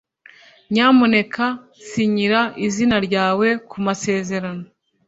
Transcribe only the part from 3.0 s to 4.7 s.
ryawe kumasezerano.